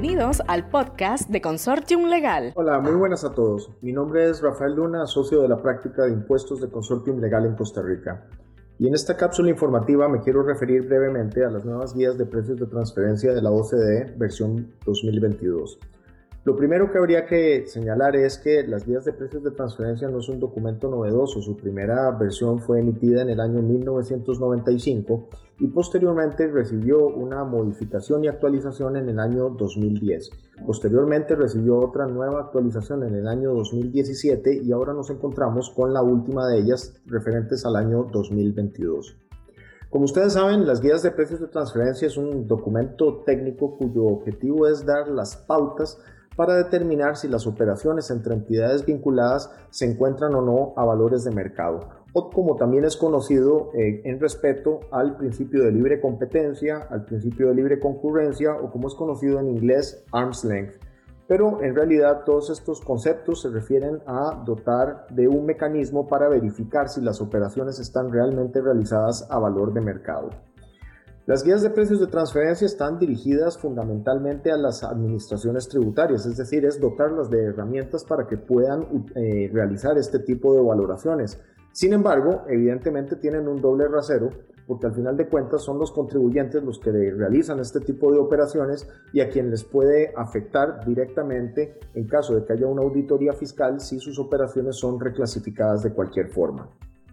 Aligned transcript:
Bienvenidos 0.00 0.40
al 0.46 0.70
podcast 0.70 1.28
de 1.28 1.42
Consortium 1.42 2.06
Legal. 2.06 2.54
Hola, 2.54 2.80
muy 2.80 2.94
buenas 2.94 3.22
a 3.22 3.34
todos. 3.34 3.70
Mi 3.82 3.92
nombre 3.92 4.30
es 4.30 4.40
Rafael 4.40 4.74
Luna, 4.74 5.04
socio 5.06 5.42
de 5.42 5.48
la 5.48 5.60
práctica 5.60 6.04
de 6.04 6.12
impuestos 6.12 6.58
de 6.62 6.70
Consortium 6.70 7.20
Legal 7.20 7.44
en 7.44 7.54
Costa 7.54 7.82
Rica. 7.82 8.26
Y 8.78 8.88
en 8.88 8.94
esta 8.94 9.14
cápsula 9.14 9.50
informativa 9.50 10.08
me 10.08 10.22
quiero 10.22 10.42
referir 10.42 10.88
brevemente 10.88 11.44
a 11.44 11.50
las 11.50 11.66
nuevas 11.66 11.94
guías 11.94 12.16
de 12.16 12.24
precios 12.24 12.58
de 12.58 12.64
transferencia 12.64 13.34
de 13.34 13.42
la 13.42 13.50
OCDE 13.50 14.14
versión 14.16 14.72
2022. 14.86 15.78
Lo 16.44 16.56
primero 16.56 16.90
que 16.90 16.96
habría 16.96 17.26
que 17.26 17.66
señalar 17.66 18.16
es 18.16 18.38
que 18.38 18.66
las 18.66 18.86
guías 18.86 19.04
de 19.04 19.12
precios 19.12 19.44
de 19.44 19.50
transferencia 19.50 20.08
no 20.08 20.20
es 20.20 20.28
un 20.30 20.40
documento 20.40 20.88
novedoso. 20.88 21.42
Su 21.42 21.58
primera 21.58 22.10
versión 22.12 22.58
fue 22.60 22.80
emitida 22.80 23.20
en 23.20 23.28
el 23.28 23.40
año 23.40 23.60
1995 23.60 25.28
y 25.60 25.66
posteriormente 25.68 26.46
recibió 26.46 27.06
una 27.06 27.44
modificación 27.44 28.24
y 28.24 28.28
actualización 28.28 28.96
en 28.96 29.10
el 29.10 29.20
año 29.20 29.50
2010. 29.50 30.30
Posteriormente 30.66 31.36
recibió 31.36 31.78
otra 31.78 32.06
nueva 32.06 32.40
actualización 32.40 33.04
en 33.04 33.14
el 33.14 33.28
año 33.28 33.52
2017 33.52 34.62
y 34.64 34.72
ahora 34.72 34.94
nos 34.94 35.10
encontramos 35.10 35.70
con 35.70 35.92
la 35.92 36.02
última 36.02 36.48
de 36.48 36.60
ellas 36.60 36.94
referentes 37.04 37.66
al 37.66 37.76
año 37.76 38.08
2022. 38.10 39.16
Como 39.90 40.04
ustedes 40.04 40.32
saben, 40.32 40.66
las 40.66 40.80
guías 40.80 41.02
de 41.02 41.10
precios 41.10 41.40
de 41.40 41.48
transferencia 41.48 42.06
es 42.06 42.16
un 42.16 42.46
documento 42.46 43.22
técnico 43.26 43.76
cuyo 43.76 44.04
objetivo 44.04 44.66
es 44.66 44.86
dar 44.86 45.08
las 45.08 45.36
pautas 45.36 45.98
para 46.36 46.54
determinar 46.54 47.16
si 47.16 47.28
las 47.28 47.46
operaciones 47.46 48.10
entre 48.10 48.34
entidades 48.34 48.84
vinculadas 48.86 49.50
se 49.70 49.84
encuentran 49.84 50.34
o 50.34 50.42
no 50.42 50.72
a 50.76 50.84
valores 50.84 51.24
de 51.24 51.30
mercado, 51.30 51.88
o 52.12 52.30
como 52.30 52.56
también 52.56 52.84
es 52.84 52.96
conocido 52.96 53.70
eh, 53.74 54.02
en 54.04 54.20
respeto 54.20 54.80
al 54.90 55.16
principio 55.16 55.64
de 55.64 55.72
libre 55.72 56.00
competencia, 56.00 56.86
al 56.90 57.04
principio 57.04 57.48
de 57.48 57.54
libre 57.54 57.80
concurrencia 57.80 58.54
o 58.54 58.70
como 58.70 58.88
es 58.88 58.94
conocido 58.94 59.38
en 59.38 59.48
inglés 59.48 60.04
arm's 60.12 60.44
length. 60.44 60.78
Pero 61.28 61.62
en 61.62 61.76
realidad 61.76 62.24
todos 62.24 62.50
estos 62.50 62.80
conceptos 62.80 63.42
se 63.42 63.50
refieren 63.50 64.00
a 64.04 64.42
dotar 64.44 65.06
de 65.10 65.28
un 65.28 65.46
mecanismo 65.46 66.08
para 66.08 66.28
verificar 66.28 66.88
si 66.88 67.00
las 67.00 67.20
operaciones 67.20 67.78
están 67.78 68.10
realmente 68.10 68.60
realizadas 68.60 69.28
a 69.30 69.38
valor 69.38 69.72
de 69.72 69.80
mercado. 69.80 70.30
Las 71.30 71.44
guías 71.44 71.62
de 71.62 71.70
precios 71.70 72.00
de 72.00 72.08
transferencia 72.08 72.66
están 72.66 72.98
dirigidas 72.98 73.56
fundamentalmente 73.56 74.50
a 74.50 74.56
las 74.56 74.82
administraciones 74.82 75.68
tributarias, 75.68 76.26
es 76.26 76.36
decir, 76.36 76.64
es 76.64 76.80
dotarlas 76.80 77.30
de 77.30 77.44
herramientas 77.44 78.02
para 78.02 78.26
que 78.26 78.36
puedan 78.36 79.06
eh, 79.14 79.48
realizar 79.52 79.96
este 79.96 80.18
tipo 80.18 80.52
de 80.56 80.60
valoraciones. 80.60 81.40
Sin 81.70 81.92
embargo, 81.92 82.42
evidentemente 82.48 83.14
tienen 83.14 83.46
un 83.46 83.60
doble 83.60 83.86
rasero 83.86 84.30
porque 84.66 84.88
al 84.88 84.94
final 84.96 85.16
de 85.16 85.28
cuentas 85.28 85.62
son 85.62 85.78
los 85.78 85.92
contribuyentes 85.92 86.64
los 86.64 86.80
que 86.80 86.90
realizan 86.90 87.60
este 87.60 87.78
tipo 87.78 88.10
de 88.10 88.18
operaciones 88.18 88.88
y 89.12 89.20
a 89.20 89.28
quien 89.28 89.52
les 89.52 89.62
puede 89.62 90.12
afectar 90.16 90.84
directamente 90.84 91.78
en 91.94 92.08
caso 92.08 92.34
de 92.34 92.44
que 92.44 92.54
haya 92.54 92.66
una 92.66 92.82
auditoría 92.82 93.34
fiscal 93.34 93.80
si 93.80 94.00
sus 94.00 94.18
operaciones 94.18 94.74
son 94.74 94.98
reclasificadas 94.98 95.84
de 95.84 95.92
cualquier 95.92 96.26
forma. 96.26 96.68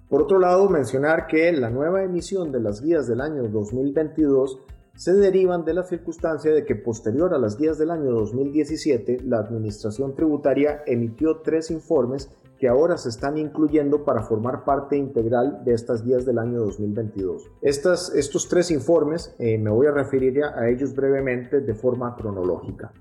Por 0.09 0.21
otro 0.21 0.39
lado, 0.39 0.69
mencionar 0.69 1.27
que 1.27 1.51
la 1.51 1.69
nueva 1.69 2.01
emisión 2.01 2.53
de 2.53 2.61
las 2.61 2.81
guías 2.81 3.07
del 3.07 3.19
año 3.19 3.43
2022 3.49 4.57
se 4.95 5.13
derivan 5.13 5.65
de 5.65 5.73
la 5.73 5.83
circunstancia 5.83 6.53
de 6.53 6.63
que 6.63 6.75
posterior 6.75 7.33
a 7.33 7.37
las 7.37 7.57
guías 7.57 7.77
del 7.77 7.91
año 7.91 8.11
2017, 8.11 9.19
la 9.25 9.39
Administración 9.39 10.15
Tributaria 10.15 10.81
emitió 10.87 11.41
tres 11.43 11.71
informes 11.71 12.29
que 12.57 12.69
ahora 12.69 12.97
se 12.97 13.09
están 13.09 13.37
incluyendo 13.37 14.05
para 14.05 14.23
formar 14.23 14.63
parte 14.63 14.95
integral 14.95 15.63
de 15.65 15.73
estas 15.73 16.05
guías 16.05 16.25
del 16.25 16.39
año 16.39 16.61
2022. 16.61 17.51
Estas, 17.61 18.15
estos 18.15 18.47
tres 18.47 18.71
informes 18.71 19.35
eh, 19.39 19.57
me 19.57 19.69
voy 19.69 19.87
a 19.87 19.91
referir 19.91 20.41
a 20.41 20.69
ellos 20.69 20.95
brevemente 20.95 21.59
de 21.59 21.75
forma 21.75 22.15
cronológica. 22.15 22.93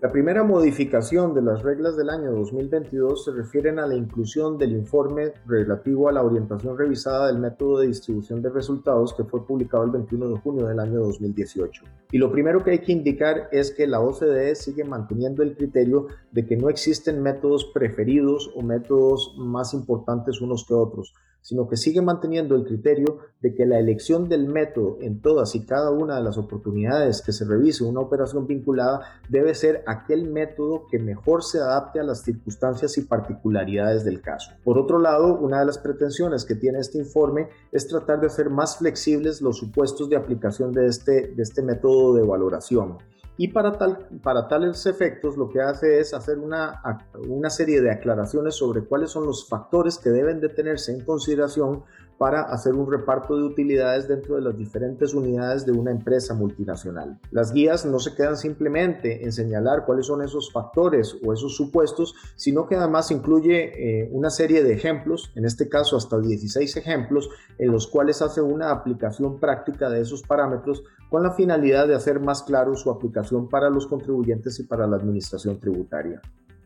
La 0.00 0.12
primera 0.12 0.44
modificación 0.44 1.34
de 1.34 1.42
las 1.42 1.64
reglas 1.64 1.96
del 1.96 2.08
año 2.08 2.30
2022 2.30 3.24
se 3.24 3.32
refieren 3.32 3.80
a 3.80 3.86
la 3.88 3.96
inclusión 3.96 4.56
del 4.56 4.70
informe 4.70 5.32
relativo 5.44 6.08
a 6.08 6.12
la 6.12 6.22
orientación 6.22 6.78
revisada 6.78 7.26
del 7.26 7.40
método 7.40 7.80
de 7.80 7.88
distribución 7.88 8.40
de 8.40 8.48
resultados 8.48 9.12
que 9.12 9.24
fue 9.24 9.44
publicado 9.44 9.82
el 9.82 9.90
21 9.90 10.28
de 10.28 10.38
junio 10.38 10.66
del 10.68 10.78
año 10.78 11.00
2018. 11.00 11.82
Y 12.12 12.18
lo 12.18 12.30
primero 12.30 12.62
que 12.62 12.70
hay 12.70 12.78
que 12.78 12.92
indicar 12.92 13.48
es 13.50 13.72
que 13.72 13.88
la 13.88 13.98
OCDE 13.98 14.54
sigue 14.54 14.84
manteniendo 14.84 15.42
el 15.42 15.56
criterio 15.56 16.06
de 16.30 16.46
que 16.46 16.56
no 16.56 16.68
existen 16.68 17.20
métodos 17.20 17.64
preferidos 17.74 18.52
o 18.54 18.62
métodos 18.62 19.34
más 19.36 19.74
importantes 19.74 20.40
unos 20.40 20.64
que 20.64 20.74
otros, 20.74 21.12
sino 21.48 21.66
que 21.66 21.78
sigue 21.78 22.02
manteniendo 22.02 22.56
el 22.56 22.66
criterio 22.66 23.20
de 23.40 23.54
que 23.54 23.64
la 23.64 23.78
elección 23.78 24.28
del 24.28 24.46
método 24.48 24.98
en 25.00 25.22
todas 25.22 25.54
y 25.54 25.64
cada 25.64 25.90
una 25.90 26.16
de 26.16 26.22
las 26.22 26.36
oportunidades 26.36 27.22
que 27.22 27.32
se 27.32 27.46
revise 27.46 27.84
una 27.84 28.00
operación 28.00 28.46
vinculada 28.46 29.00
debe 29.30 29.54
ser 29.54 29.82
aquel 29.86 30.30
método 30.30 30.86
que 30.90 30.98
mejor 30.98 31.42
se 31.42 31.56
adapte 31.56 32.00
a 32.00 32.02
las 32.02 32.20
circunstancias 32.20 32.98
y 32.98 33.02
particularidades 33.04 34.04
del 34.04 34.20
caso. 34.20 34.50
Por 34.62 34.76
otro 34.78 34.98
lado, 34.98 35.38
una 35.38 35.60
de 35.60 35.64
las 35.64 35.78
pretensiones 35.78 36.44
que 36.44 36.54
tiene 36.54 36.80
este 36.80 36.98
informe 36.98 37.48
es 37.72 37.88
tratar 37.88 38.20
de 38.20 38.26
hacer 38.26 38.50
más 38.50 38.76
flexibles 38.76 39.40
los 39.40 39.56
supuestos 39.56 40.10
de 40.10 40.16
aplicación 40.16 40.74
de 40.74 40.86
este, 40.86 41.28
de 41.28 41.42
este 41.42 41.62
método 41.62 42.12
de 42.12 42.26
valoración. 42.26 42.98
Y 43.40 43.48
para, 43.48 43.78
tal, 43.78 44.08
para 44.20 44.48
tales 44.48 44.84
efectos 44.86 45.36
lo 45.36 45.48
que 45.48 45.60
hace 45.60 46.00
es 46.00 46.12
hacer 46.12 46.38
una, 46.38 46.82
una 47.28 47.48
serie 47.50 47.80
de 47.80 47.92
aclaraciones 47.92 48.56
sobre 48.56 48.84
cuáles 48.84 49.12
son 49.12 49.26
los 49.26 49.48
factores 49.48 49.96
que 49.96 50.10
deben 50.10 50.40
de 50.40 50.48
tenerse 50.48 50.92
en 50.92 51.04
consideración 51.04 51.84
para 52.18 52.42
hacer 52.42 52.74
un 52.74 52.90
reparto 52.90 53.36
de 53.36 53.44
utilidades 53.44 54.08
dentro 54.08 54.34
de 54.34 54.42
las 54.42 54.56
diferentes 54.56 55.14
unidades 55.14 55.64
de 55.64 55.72
una 55.72 55.92
empresa 55.92 56.34
multinacional. 56.34 57.18
Las 57.30 57.52
guías 57.52 57.86
no 57.86 58.00
se 58.00 58.14
quedan 58.14 58.36
simplemente 58.36 59.24
en 59.24 59.32
señalar 59.32 59.86
cuáles 59.86 60.06
son 60.06 60.22
esos 60.22 60.52
factores 60.52 61.16
o 61.24 61.32
esos 61.32 61.56
supuestos, 61.56 62.14
sino 62.34 62.66
que 62.66 62.74
además 62.74 63.10
incluye 63.12 64.02
eh, 64.02 64.10
una 64.12 64.30
serie 64.30 64.64
de 64.64 64.74
ejemplos, 64.74 65.30
en 65.36 65.44
este 65.44 65.68
caso 65.68 65.96
hasta 65.96 66.18
16 66.18 66.76
ejemplos, 66.76 67.30
en 67.56 67.70
los 67.70 67.86
cuales 67.86 68.20
hace 68.20 68.40
una 68.40 68.70
aplicación 68.70 69.38
práctica 69.38 69.88
de 69.88 70.00
esos 70.00 70.22
parámetros 70.22 70.82
con 71.08 71.22
la 71.22 71.30
finalidad 71.30 71.86
de 71.86 71.94
hacer 71.94 72.20
más 72.20 72.42
claro 72.42 72.74
su 72.74 72.90
aplicación 72.90 73.48
para 73.48 73.70
los 73.70 73.86
contribuyentes 73.86 74.58
y 74.58 74.64
para 74.64 74.86
la 74.86 74.96
administración 74.96 75.58
tributaria. 75.60 76.20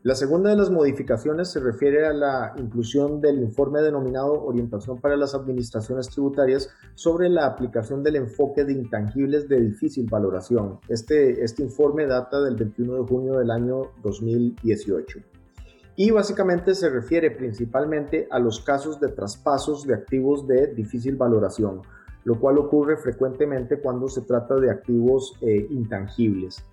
La 0.04 0.16
segunda 0.16 0.50
de 0.50 0.56
las 0.56 0.68
modificaciones 0.68 1.52
se 1.52 1.60
refiere 1.60 2.04
a 2.04 2.12
la 2.12 2.54
inclusión 2.56 3.20
del 3.20 3.40
informe 3.40 3.82
denominado 3.82 4.32
Orientación 4.42 5.00
para 5.00 5.16
las 5.16 5.32
Administraciones 5.32 6.08
Tributarias 6.08 6.70
sobre 6.96 7.28
la 7.28 7.46
aplicación 7.46 8.02
del 8.02 8.16
enfoque 8.16 8.64
de 8.64 8.72
intangibles 8.72 9.48
de 9.48 9.60
difícil 9.60 10.08
valoración. 10.10 10.80
Este, 10.88 11.44
este 11.44 11.62
informe 11.62 12.06
data 12.06 12.40
del 12.40 12.56
21 12.56 12.94
de 12.94 13.08
junio 13.08 13.38
del 13.38 13.52
año 13.52 13.92
2018 14.02 15.20
y 15.94 16.10
básicamente 16.10 16.74
se 16.74 16.90
refiere 16.90 17.30
principalmente 17.30 18.26
a 18.28 18.40
los 18.40 18.58
casos 18.58 18.98
de 18.98 19.06
traspasos 19.06 19.86
de 19.86 19.94
activos 19.94 20.48
de 20.48 20.74
difícil 20.74 21.14
valoración, 21.14 21.82
lo 22.24 22.40
cual 22.40 22.58
ocurre 22.58 22.96
frecuentemente 22.96 23.78
cuando 23.78 24.08
se 24.08 24.22
trata 24.22 24.56
de 24.56 24.68
activos 24.68 25.38
eh, 25.42 25.64
intangibles 25.70 26.64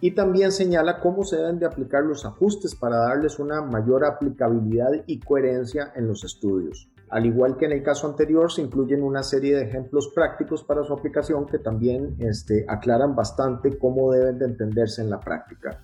y 0.00 0.12
también 0.12 0.52
señala 0.52 1.00
cómo 1.00 1.24
se 1.24 1.36
deben 1.36 1.58
de 1.58 1.66
aplicar 1.66 2.04
los 2.04 2.24
ajustes 2.24 2.74
para 2.74 2.98
darles 2.98 3.38
una 3.38 3.62
mayor 3.62 4.04
aplicabilidad 4.04 4.90
y 5.06 5.20
coherencia 5.20 5.92
en 5.94 6.06
los 6.06 6.24
estudios. 6.24 6.90
Al 7.08 7.24
igual 7.24 7.56
que 7.56 7.66
en 7.66 7.72
el 7.72 7.82
caso 7.82 8.08
anterior, 8.08 8.50
se 8.50 8.62
incluyen 8.62 9.02
una 9.02 9.22
serie 9.22 9.56
de 9.56 9.62
ejemplos 9.62 10.08
prácticos 10.14 10.64
para 10.64 10.82
su 10.82 10.92
aplicación 10.92 11.46
que 11.46 11.58
también 11.58 12.16
este, 12.18 12.66
aclaran 12.68 13.14
bastante 13.14 13.78
cómo 13.78 14.12
deben 14.12 14.38
de 14.38 14.46
entenderse 14.46 15.02
en 15.02 15.10
la 15.10 15.20
práctica. 15.20 15.80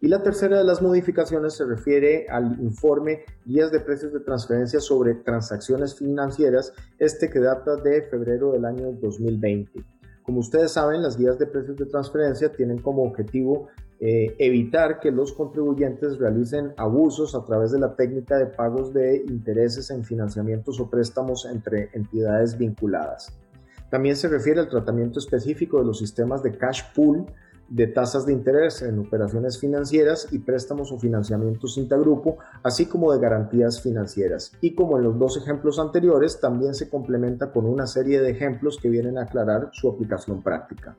Y 0.00 0.08
la 0.08 0.22
tercera 0.22 0.58
de 0.58 0.64
las 0.64 0.82
modificaciones 0.82 1.54
se 1.54 1.64
refiere 1.64 2.26
al 2.28 2.60
informe 2.60 3.24
Guías 3.44 3.70
de 3.70 3.80
Precios 3.80 4.12
de 4.12 4.20
Transferencia 4.20 4.80
sobre 4.80 5.14
Transacciones 5.14 5.96
Financieras, 5.96 6.72
este 6.98 7.30
que 7.30 7.38
data 7.38 7.76
de 7.76 8.02
febrero 8.02 8.52
del 8.52 8.64
año 8.64 8.92
2020. 9.00 9.84
Como 10.22 10.40
ustedes 10.40 10.72
saben, 10.72 11.02
las 11.02 11.16
guías 11.16 11.38
de 11.38 11.46
precios 11.46 11.76
de 11.76 11.86
transferencia 11.86 12.52
tienen 12.52 12.78
como 12.78 13.02
objetivo 13.02 13.68
eh, 14.00 14.34
evitar 14.38 14.98
que 14.98 15.10
los 15.10 15.32
contribuyentes 15.32 16.18
realicen 16.18 16.72
abusos 16.76 17.34
a 17.34 17.44
través 17.44 17.70
de 17.70 17.78
la 17.78 17.94
técnica 17.94 18.36
de 18.36 18.46
pagos 18.46 18.92
de 18.92 19.24
intereses 19.28 19.90
en 19.90 20.04
financiamientos 20.04 20.80
o 20.80 20.90
préstamos 20.90 21.44
entre 21.44 21.90
entidades 21.92 22.58
vinculadas. 22.58 23.32
También 23.90 24.16
se 24.16 24.28
refiere 24.28 24.58
al 24.58 24.68
tratamiento 24.68 25.18
específico 25.18 25.78
de 25.78 25.84
los 25.84 25.98
sistemas 25.98 26.42
de 26.42 26.56
cash 26.56 26.82
pool 26.94 27.26
de 27.68 27.86
tasas 27.86 28.26
de 28.26 28.32
interés 28.32 28.82
en 28.82 28.98
operaciones 28.98 29.58
financieras 29.58 30.28
y 30.30 30.38
préstamos 30.38 30.92
o 30.92 30.98
financiamientos 30.98 31.78
intergrupo, 31.78 32.38
así 32.62 32.86
como 32.86 33.12
de 33.12 33.20
garantías 33.20 33.80
financieras. 33.80 34.52
Y 34.60 34.74
como 34.74 34.98
en 34.98 35.04
los 35.04 35.18
dos 35.18 35.36
ejemplos 35.36 35.78
anteriores, 35.78 36.40
también 36.40 36.74
se 36.74 36.88
complementa 36.88 37.50
con 37.50 37.64
una 37.64 37.86
serie 37.86 38.20
de 38.20 38.30
ejemplos 38.30 38.78
que 38.80 38.88
vienen 38.88 39.18
a 39.18 39.22
aclarar 39.22 39.70
su 39.72 39.88
aplicación 39.88 40.42
práctica. 40.42 40.96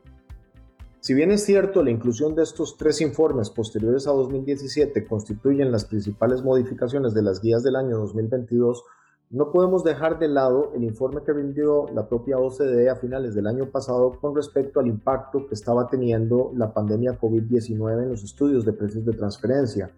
Si 1.04 1.12
bien 1.12 1.30
es 1.32 1.44
cierto, 1.44 1.82
la 1.82 1.90
inclusión 1.90 2.34
de 2.34 2.42
estos 2.42 2.78
tres 2.78 3.02
informes 3.02 3.50
posteriores 3.50 4.06
a 4.06 4.12
2017 4.12 5.04
constituyen 5.06 5.70
las 5.70 5.84
principales 5.84 6.42
modificaciones 6.42 7.12
de 7.12 7.20
las 7.20 7.42
guías 7.42 7.62
del 7.62 7.76
año 7.76 7.98
2022, 7.98 8.82
No 9.34 9.50
podemos 9.50 9.82
dejar 9.82 10.20
de 10.20 10.28
lado 10.28 10.70
el 10.76 10.84
informe 10.84 11.24
que 11.26 11.32
rindió 11.32 11.86
la 11.92 12.08
propia 12.08 12.38
OCDE 12.38 12.88
a 12.88 12.94
finales 12.94 13.34
del 13.34 13.48
año 13.48 13.66
pasado 13.66 14.16
con 14.20 14.32
respecto 14.32 14.78
al 14.78 14.86
impacto 14.86 15.48
que 15.48 15.56
estaba 15.56 15.88
teniendo 15.88 16.52
la 16.54 16.72
pandemia 16.72 17.18
COVID-19 17.18 18.04
en 18.04 18.10
los 18.10 18.22
estudios 18.22 18.64
de 18.64 18.72
precios 18.74 19.04
de 19.04 19.12
transferencia. 19.12 19.90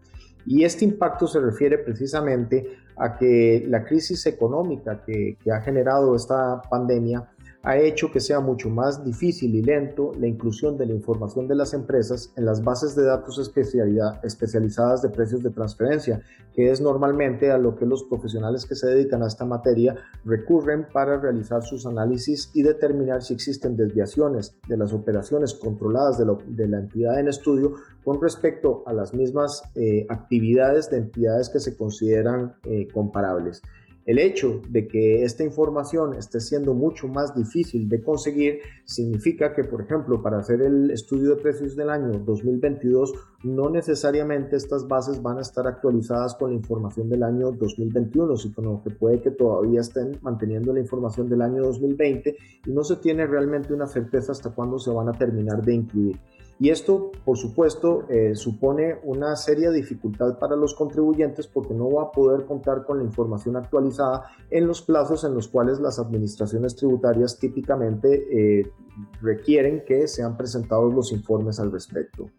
Y 0.46 0.64
este 0.64 0.86
impacto 0.86 1.26
se 1.26 1.38
refiere 1.38 1.76
precisamente 1.76 2.78
a 2.96 3.18
que 3.18 3.62
la 3.68 3.84
crisis 3.84 4.24
económica 4.24 5.02
que, 5.04 5.36
que 5.44 5.52
ha 5.52 5.60
generado 5.60 6.16
esta 6.16 6.62
pandemia 6.70 7.28
ha 7.66 7.76
hecho 7.78 8.12
que 8.12 8.20
sea 8.20 8.38
mucho 8.38 8.70
más 8.70 9.04
difícil 9.04 9.52
y 9.56 9.60
lento 9.60 10.12
la 10.20 10.28
inclusión 10.28 10.78
de 10.78 10.86
la 10.86 10.94
información 10.94 11.48
de 11.48 11.56
las 11.56 11.74
empresas 11.74 12.32
en 12.36 12.44
las 12.44 12.62
bases 12.62 12.94
de 12.94 13.02
datos 13.02 13.40
especializadas 13.40 15.02
de 15.02 15.08
precios 15.08 15.42
de 15.42 15.50
transferencia, 15.50 16.22
que 16.54 16.70
es 16.70 16.80
normalmente 16.80 17.50
a 17.50 17.58
lo 17.58 17.74
que 17.74 17.84
los 17.84 18.04
profesionales 18.04 18.66
que 18.66 18.76
se 18.76 18.86
dedican 18.86 19.24
a 19.24 19.26
esta 19.26 19.44
materia 19.44 19.96
recurren 20.24 20.86
para 20.92 21.18
realizar 21.18 21.64
sus 21.64 21.86
análisis 21.86 22.52
y 22.54 22.62
determinar 22.62 23.22
si 23.24 23.34
existen 23.34 23.76
desviaciones 23.76 24.56
de 24.68 24.76
las 24.76 24.92
operaciones 24.92 25.52
controladas 25.52 26.18
de, 26.18 26.68
la 26.68 26.78
entidad 26.78 27.18
en 27.18 27.26
estudio 27.26 27.74
con 28.04 28.22
respecto 28.22 28.84
a 28.86 28.92
las 28.92 29.12
mismas 29.12 29.64
eh, 29.74 30.06
actividades 30.08 30.88
de 30.88 30.98
entidades 30.98 31.48
que 31.48 31.58
se 31.58 31.76
consideran 31.76 32.54
eh, 32.62 32.86
comparables. 32.94 33.60
El 34.06 34.20
hecho 34.20 34.62
de 34.68 34.86
que 34.86 35.24
esta 35.24 35.42
información 35.42 36.14
esté 36.14 36.38
siendo 36.38 36.74
mucho 36.74 37.08
más 37.08 37.34
difícil 37.34 37.88
de 37.88 38.04
conseguir 38.04 38.60
significa 38.84 39.52
que, 39.52 39.64
por 39.64 39.82
ejemplo, 39.82 40.22
para 40.22 40.38
hacer 40.38 40.62
el 40.62 40.92
estudio 40.92 41.34
de 41.34 41.42
precios 41.42 41.74
del 41.74 41.90
año 41.90 42.12
2022, 42.20 43.12
no 43.42 43.68
necesariamente 43.68 44.54
estas 44.54 44.86
bases 44.86 45.20
van 45.20 45.38
a 45.38 45.40
estar 45.40 45.66
actualizadas 45.66 46.36
con 46.36 46.50
la 46.50 46.56
información 46.56 47.08
del 47.08 47.24
año 47.24 47.50
2021, 47.50 48.36
sino 48.36 48.80
que 48.84 48.90
puede 48.90 49.20
que 49.20 49.32
todavía 49.32 49.80
estén 49.80 50.16
manteniendo 50.22 50.72
la 50.72 50.78
información 50.78 51.28
del 51.28 51.42
año 51.42 51.64
2020 51.64 52.36
y 52.64 52.70
no 52.70 52.84
se 52.84 52.96
tiene 52.96 53.26
realmente 53.26 53.74
una 53.74 53.88
certeza 53.88 54.30
hasta 54.30 54.50
cuándo 54.50 54.78
se 54.78 54.92
van 54.92 55.08
a 55.08 55.18
terminar 55.18 55.60
de 55.62 55.74
incluir. 55.74 56.16
Y 56.58 56.70
esto, 56.70 57.12
por 57.24 57.36
supuesto, 57.36 58.06
eh, 58.08 58.34
supone 58.34 58.98
una 59.04 59.36
seria 59.36 59.70
dificultad 59.70 60.38
para 60.38 60.56
los 60.56 60.74
contribuyentes 60.74 61.46
porque 61.46 61.74
no 61.74 61.90
va 61.90 62.04
a 62.04 62.12
poder 62.12 62.46
contar 62.46 62.86
con 62.86 62.98
la 62.98 63.04
información 63.04 63.56
actualizada 63.56 64.30
en 64.50 64.66
los 64.66 64.80
plazos 64.80 65.24
en 65.24 65.34
los 65.34 65.48
cuales 65.48 65.80
las 65.80 65.98
administraciones 65.98 66.74
tributarias 66.74 67.38
típicamente 67.38 68.60
eh, 68.60 68.72
requieren 69.20 69.84
que 69.84 70.08
sean 70.08 70.38
presentados 70.38 70.94
los 70.94 71.12
informes 71.12 71.60
al 71.60 71.70
respecto. 71.70 72.30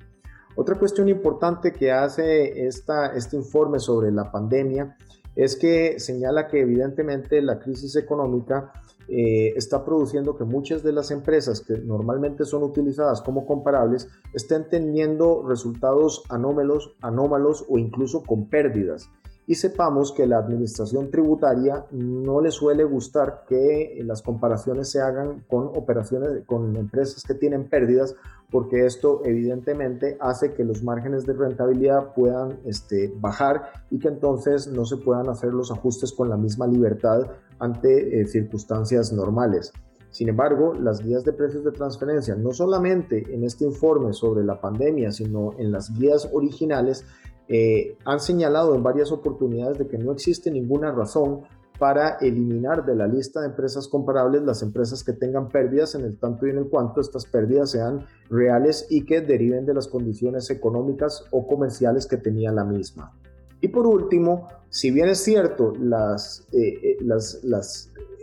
Otra 0.55 0.79
cuestión 0.79 1.07
importante 1.07 1.71
que 1.71 1.91
hace 1.91 2.65
esta, 2.65 3.13
este 3.13 3.35
informe 3.35 3.79
sobre 3.79 4.11
la 4.11 4.31
pandemia 4.31 4.97
es 5.35 5.55
que 5.55 5.99
señala 5.99 6.47
que 6.47 6.61
evidentemente 6.61 7.39
la 7.43 7.59
crisis 7.59 7.95
económica 7.95 8.71
eh, 9.09 9.53
está 9.55 9.85
produciendo 9.85 10.35
que 10.35 10.43
muchas 10.43 10.83
de 10.83 10.91
las 10.91 11.11
empresas 11.11 11.61
que 11.61 11.77
normalmente 11.77 12.45
son 12.45 12.63
utilizadas 12.63 13.21
como 13.21 13.45
comparables 13.45 14.09
estén 14.33 14.67
teniendo 14.69 15.47
resultados 15.47 16.23
anómalos, 16.29 16.95
anómalos 17.01 17.65
o 17.69 17.77
incluso 17.77 18.23
con 18.23 18.49
pérdidas 18.49 19.09
y 19.49 19.55
sepamos 19.55 20.11
que 20.11 20.27
la 20.27 20.39
administración 20.39 21.09
tributaria 21.09 21.85
no 21.91 22.41
le 22.41 22.51
suele 22.51 22.83
gustar 22.83 23.45
que 23.47 23.97
las 24.03 24.21
comparaciones 24.21 24.91
se 24.91 24.99
hagan 24.99 25.45
con 25.47 25.67
operaciones 25.67 26.45
con 26.45 26.75
empresas 26.75 27.23
que 27.23 27.33
tienen 27.33 27.69
pérdidas 27.69 28.13
porque 28.51 28.85
esto 28.85 29.21
evidentemente 29.23 30.17
hace 30.19 30.53
que 30.53 30.65
los 30.65 30.83
márgenes 30.83 31.25
de 31.25 31.33
rentabilidad 31.33 32.13
puedan 32.13 32.59
este, 32.65 33.13
bajar 33.19 33.71
y 33.89 33.99
que 33.99 34.09
entonces 34.09 34.67
no 34.67 34.85
se 34.85 34.97
puedan 34.97 35.29
hacer 35.29 35.53
los 35.53 35.71
ajustes 35.71 36.11
con 36.11 36.29
la 36.29 36.37
misma 36.37 36.67
libertad 36.67 37.27
ante 37.59 38.19
eh, 38.19 38.27
circunstancias 38.27 39.13
normales. 39.13 39.71
Sin 40.09 40.29
embargo, 40.29 40.73
las 40.73 41.03
guías 41.03 41.23
de 41.25 41.33
precios 41.33 41.63
de 41.63 41.71
transferencia, 41.71 42.35
no 42.35 42.51
solamente 42.51 43.33
en 43.33 43.43
este 43.43 43.65
informe 43.65 44.13
sobre 44.13 44.43
la 44.43 44.59
pandemia, 44.59 45.11
sino 45.11 45.53
en 45.57 45.71
las 45.71 45.93
guías 45.93 46.29
originales, 46.31 47.05
eh, 47.49 47.97
han 48.05 48.19
señalado 48.19 48.75
en 48.75 48.83
varias 48.83 49.11
oportunidades 49.11 49.77
de 49.77 49.87
que 49.87 49.97
no 49.97 50.11
existe 50.11 50.51
ninguna 50.51 50.91
razón 50.91 51.41
para 51.79 52.17
eliminar 52.21 52.85
de 52.85 52.95
la 52.95 53.07
lista 53.07 53.41
de 53.41 53.47
empresas 53.47 53.87
comparables 53.87 54.41
las 54.41 54.63
empresas 54.63 55.03
que 55.03 55.13
tengan 55.13 55.47
pérdidas 55.49 55.95
en 55.95 56.05
el 56.05 56.17
tanto 56.17 56.47
y 56.47 56.49
en 56.49 56.57
el 56.57 56.69
cuanto 56.69 57.01
estas 57.01 57.25
pérdidas 57.25 57.71
sean 57.71 58.05
reales 58.29 58.87
y 58.89 59.05
que 59.05 59.21
deriven 59.21 59.65
de 59.65 59.73
las 59.73 59.87
condiciones 59.87 60.49
económicas 60.49 61.25
o 61.31 61.47
comerciales 61.47 62.07
que 62.07 62.17
tenía 62.17 62.51
la 62.51 62.65
misma. 62.65 63.13
Y 63.61 63.69
por 63.69 63.87
último, 63.87 64.47
si 64.69 64.91
bien 64.91 65.09
es 65.09 65.19
cierto, 65.19 65.73
las, 65.79 66.47
eh, 66.51 66.73
eh, 66.83 66.97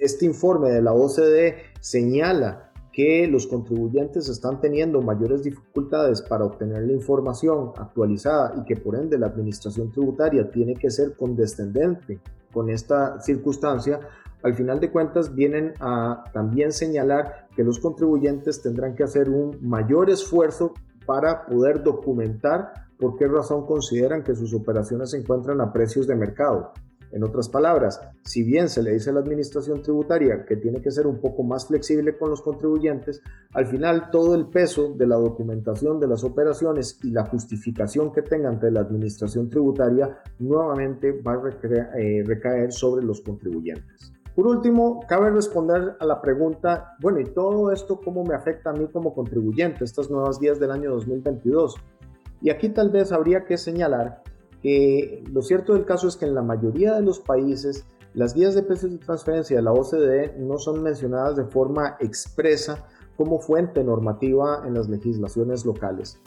este 0.01 0.27
informe 0.27 0.71
de 0.71 0.83
la 0.83 0.93
OCDE 0.93 1.57
señala 1.81 2.64
que 2.95 3.27
los 3.27 3.49
contribuyentes 3.49 4.29
están 4.29 4.61
teniendo 4.61 5.03
mayores 5.03 5.43
dificultades 5.43 6.23
para 6.23 6.45
obtener 6.45 6.83
la 6.85 6.93
información 6.93 7.73
actualizada 7.77 8.55
y 8.57 8.65
que 8.65 8.77
por 8.77 8.95
ende 8.95 9.19
la 9.19 9.27
administración 9.27 9.91
tributaria 9.91 10.49
tiene 10.49 10.75
que 10.75 10.91
ser 10.91 11.17
condescendente 11.17 12.21
con 12.53 12.71
esta 12.71 13.21
circunstancia, 13.21 13.99
al 14.45 14.55
final 14.55 14.79
de 14.79 14.93
cuentas 14.93 15.35
vienen 15.35 15.73
a 15.81 16.23
también 16.33 16.71
señalar 16.71 17.49
que 17.57 17.65
los 17.65 17.81
contribuyentes 17.81 18.63
tendrán 18.63 18.95
que 18.95 19.03
hacer 19.03 19.29
un 19.29 19.59
mayor 19.61 20.09
esfuerzo 20.09 20.73
para 21.05 21.47
poder 21.47 21.83
documentar 21.83 22.73
por 22.97 23.17
qué 23.17 23.27
razón 23.27 23.67
consideran 23.67 24.23
que 24.23 24.37
sus 24.37 24.55
operaciones 24.55 25.11
se 25.11 25.19
encuentran 25.19 25.61
a 25.61 25.73
precios 25.73 26.07
de 26.07 26.15
mercado. 26.15 26.73
En 27.15 27.23
otras 27.23 27.49
palabras, 27.49 28.01
si 28.25 28.43
bien 28.43 28.69
se 28.69 28.83
le 28.83 28.91
dice 28.91 29.11
a 29.11 29.13
la 29.13 29.21
administración 29.21 29.81
tributaria 29.83 30.45
que 30.45 30.57
tiene 30.57 30.83
que 30.83 30.91
ser 30.91 31.07
un 31.07 31.21
poco 31.21 31.45
más 31.45 31.69
flexible 31.69 32.19
con 32.19 32.31
los 32.31 32.43
contribuyentes, 32.43 33.23
al 33.53 33.67
final 33.69 34.11
todo 34.11 34.35
el 34.35 34.49
peso 34.49 34.93
de 34.95 35.07
la 35.07 35.15
documentación 35.15 36.01
de 36.01 36.09
las 36.09 36.25
operaciones 36.25 36.99
y 37.05 37.13
la 37.13 37.25
justificación 37.25 38.13
que 38.13 38.23
tenga 38.23 38.49
ante 38.49 38.69
la 38.69 38.81
administración 38.81 39.49
tributaria 39.49 40.19
nuevamente 40.41 41.13
va 41.13 41.35
a 41.35 41.99
eh, 42.01 42.25
recaer 42.27 42.73
sobre 42.73 43.05
los 43.05 43.21
contribuyentes. 43.21 44.13
Por 44.35 44.49
último, 44.49 44.99
cabe 45.09 45.31
responder 45.31 45.95
a 46.01 46.05
la 46.05 46.21
pregunta, 46.21 46.97
bueno, 47.01 47.21
¿y 47.21 47.27
todo 47.27 47.71
esto 47.71 48.01
cómo 48.05 48.25
me 48.25 48.35
afecta 48.35 48.71
a 48.71 48.73
mí 48.73 48.89
como 48.89 49.15
contribuyente, 49.15 49.85
estas 49.85 50.11
nuevas 50.11 50.41
guías 50.41 50.59
del 50.59 50.73
año 50.73 50.91
2022? 50.91 51.77
Y 52.43 52.51
aquí 52.51 52.71
tal 52.71 52.91
vez 52.91 53.13
habría 53.13 53.45
que 53.45 53.57
señalar 53.57 54.25
que 54.65 55.23
lo 55.31 55.43
cierto 55.43 55.75
del 55.75 55.85
caso 55.85 56.09
es 56.09 56.17
que 56.17 56.25
en 56.25 56.35
la 56.35 56.41
mayoría 56.41 56.95
de 56.95 57.03
los 57.03 57.21
países 57.21 57.85
las 58.15 58.33
guías 58.33 58.55
de 58.55 58.63
precios 58.63 58.93
de 58.93 58.99
transferencia 58.99 59.57
de 59.57 59.63
la 59.63 59.73
OCDE 59.73 60.37
no 60.39 60.57
son 60.57 60.83
mencionadas 60.83 61.37
de 61.37 61.45
forma 61.45 61.99
expresa 62.01 62.87
como 63.15 63.41
fuente 63.41 63.85
normativa 63.85 64.63
en 64.67 64.73
las 64.73 64.89
legislaciones 64.89 65.67
locales. 65.67 66.19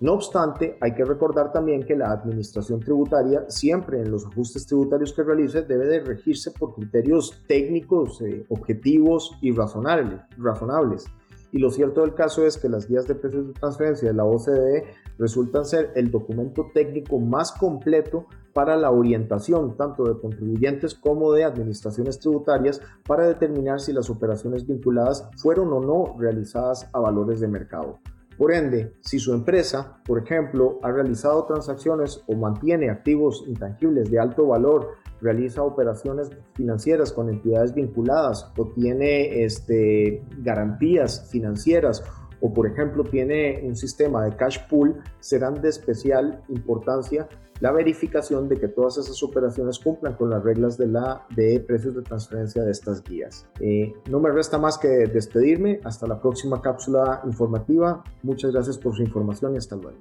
No 0.00 0.14
obstante, 0.14 0.76
hay 0.80 0.92
que 0.92 1.04
recordar 1.04 1.52
también 1.52 1.84
que 1.84 1.94
la 1.94 2.10
administración 2.10 2.80
tributaria 2.80 3.44
siempre 3.48 4.00
en 4.00 4.10
los 4.10 4.26
ajustes 4.26 4.66
tributarios 4.66 5.12
que 5.12 5.22
realice 5.22 5.62
debe 5.62 5.86
de 5.86 6.00
regirse 6.00 6.50
por 6.50 6.74
criterios 6.74 7.44
técnicos, 7.46 8.20
eh, 8.22 8.44
objetivos 8.48 9.38
y 9.40 9.52
razonables. 9.52 11.06
Y 11.54 11.58
lo 11.60 11.70
cierto 11.70 12.00
del 12.00 12.14
caso 12.14 12.44
es 12.44 12.58
que 12.58 12.68
las 12.68 12.88
guías 12.88 13.06
de 13.06 13.14
precios 13.14 13.46
de 13.46 13.52
transferencia 13.52 14.08
de 14.08 14.14
la 14.14 14.24
OCDE 14.24 14.86
resultan 15.20 15.64
ser 15.64 15.92
el 15.94 16.10
documento 16.10 16.66
técnico 16.74 17.20
más 17.20 17.52
completo 17.52 18.26
para 18.52 18.76
la 18.76 18.90
orientación 18.90 19.76
tanto 19.76 20.02
de 20.02 20.18
contribuyentes 20.20 20.96
como 20.96 21.32
de 21.32 21.44
administraciones 21.44 22.18
tributarias 22.18 22.80
para 23.06 23.28
determinar 23.28 23.78
si 23.78 23.92
las 23.92 24.10
operaciones 24.10 24.66
vinculadas 24.66 25.30
fueron 25.36 25.72
o 25.72 25.80
no 25.80 26.16
realizadas 26.18 26.88
a 26.92 26.98
valores 26.98 27.38
de 27.38 27.46
mercado. 27.46 28.00
Por 28.36 28.52
ende, 28.52 28.94
si 29.00 29.18
su 29.18 29.32
empresa, 29.32 30.00
por 30.04 30.18
ejemplo, 30.18 30.78
ha 30.82 30.90
realizado 30.90 31.44
transacciones 31.44 32.22
o 32.26 32.34
mantiene 32.34 32.90
activos 32.90 33.44
intangibles 33.46 34.10
de 34.10 34.18
alto 34.18 34.46
valor, 34.46 34.94
realiza 35.20 35.62
operaciones 35.62 36.30
financieras 36.54 37.12
con 37.12 37.28
entidades 37.28 37.74
vinculadas 37.74 38.52
o 38.56 38.66
tiene 38.68 39.44
este, 39.44 40.22
garantías 40.38 41.30
financieras 41.30 42.02
o 42.40 42.52
por 42.52 42.66
ejemplo 42.66 43.04
tiene 43.04 43.62
un 43.64 43.74
sistema 43.74 44.24
de 44.24 44.36
cash 44.36 44.58
pool, 44.68 45.02
serán 45.20 45.62
de 45.62 45.70
especial 45.70 46.42
importancia 46.48 47.26
la 47.60 47.72
verificación 47.72 48.48
de 48.48 48.58
que 48.58 48.68
todas 48.68 48.98
esas 48.98 49.22
operaciones 49.22 49.78
cumplan 49.78 50.14
con 50.14 50.30
las 50.30 50.42
reglas 50.42 50.76
de 50.76 50.88
la 50.88 51.26
de 51.34 51.60
precios 51.60 51.94
de 51.94 52.02
transferencia 52.02 52.62
de 52.62 52.70
estas 52.70 53.02
guías. 53.02 53.46
Eh, 53.60 53.92
no 54.10 54.20
me 54.20 54.30
resta 54.30 54.58
más 54.58 54.78
que 54.78 54.88
despedirme. 54.88 55.80
Hasta 55.84 56.06
la 56.06 56.20
próxima 56.20 56.60
cápsula 56.60 57.22
informativa. 57.24 58.02
Muchas 58.22 58.52
gracias 58.52 58.78
por 58.78 58.94
su 58.94 59.02
información 59.02 59.54
y 59.54 59.58
hasta 59.58 59.76
luego. 59.76 59.98